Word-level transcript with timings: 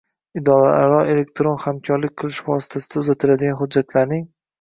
Idoralararo 0.39 1.01
elektron 1.15 1.59
hamkorlik 1.65 2.13
qilish 2.21 2.39
vositasida 2.47 2.99
uzatiladigan 3.03 3.59
hujjatlarning 3.61 4.25